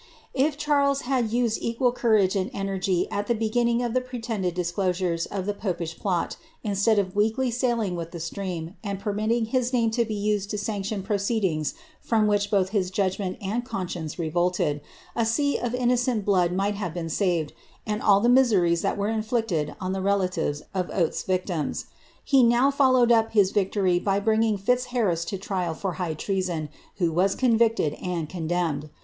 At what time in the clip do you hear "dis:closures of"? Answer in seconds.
4.55-5.45